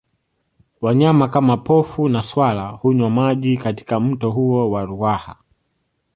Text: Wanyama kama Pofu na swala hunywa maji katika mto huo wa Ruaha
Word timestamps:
Wanyama 0.81 1.27
kama 1.29 1.57
Pofu 1.57 2.09
na 2.09 2.23
swala 2.23 2.67
hunywa 2.67 3.09
maji 3.09 3.57
katika 3.57 3.99
mto 3.99 4.31
huo 4.31 4.71
wa 4.71 4.85
Ruaha 4.85 5.35